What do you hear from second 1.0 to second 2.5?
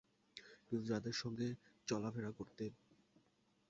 সঙ্গে চলাফেরা